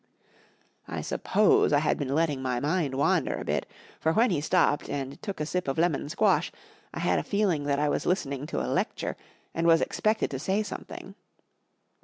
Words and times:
I 0.87 1.01
suppose 1.01 1.71
I 1.71 1.77
had 1.77 1.99
!>een 1.99 2.09
letting 2.15 2.41
my 2.41 2.59
mind 2.59 2.95
wander 2.95 3.35
a 3.39 3.45
bit, 3.45 3.67
for 3.99 4.11
when 4.13 4.31
he 4.31 4.41
stopped 4.41 4.89
and 4.89 5.21
took 5.21 5.39
a 5.39 5.45
sip 5.45 5.67
of 5.67 5.77
lemon 5.77 6.09
squash 6.09 6.51
I 6.91 6.97
had 7.01 7.19
a 7.19 7.23
feeling 7.23 7.65
that 7.65 7.77
I 7.77 7.87
was 7.87 8.07
listening 8.07 8.47
to 8.47 8.65
a 8.65 8.65
lecture 8.65 9.15
and 9.53 9.67
was 9.67 9.79
expected 9.79 10.31
to 10.31 10.39
say 10.39 10.63
something. 10.63 11.13